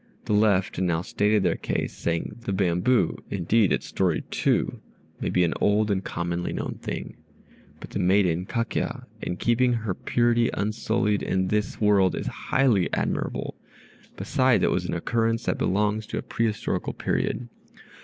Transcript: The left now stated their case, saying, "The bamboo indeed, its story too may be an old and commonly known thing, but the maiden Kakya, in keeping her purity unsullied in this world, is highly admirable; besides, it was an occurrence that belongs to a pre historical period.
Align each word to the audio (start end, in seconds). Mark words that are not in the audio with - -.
The 0.25 0.33
left 0.33 0.79
now 0.79 1.03
stated 1.03 1.43
their 1.43 1.53
case, 1.57 1.93
saying, 1.93 2.37
"The 2.47 2.53
bamboo 2.53 3.21
indeed, 3.29 3.71
its 3.71 3.85
story 3.85 4.23
too 4.31 4.81
may 5.19 5.29
be 5.29 5.43
an 5.43 5.53
old 5.61 5.91
and 5.91 6.03
commonly 6.03 6.51
known 6.53 6.79
thing, 6.81 7.17
but 7.79 7.91
the 7.91 7.99
maiden 7.99 8.47
Kakya, 8.47 9.05
in 9.21 9.37
keeping 9.37 9.73
her 9.73 9.93
purity 9.93 10.49
unsullied 10.55 11.21
in 11.21 11.49
this 11.49 11.79
world, 11.79 12.15
is 12.15 12.25
highly 12.49 12.91
admirable; 12.91 13.53
besides, 14.17 14.63
it 14.63 14.71
was 14.71 14.85
an 14.87 14.95
occurrence 14.95 15.43
that 15.43 15.59
belongs 15.59 16.07
to 16.07 16.17
a 16.17 16.23
pre 16.23 16.47
historical 16.47 16.93
period. 16.93 17.47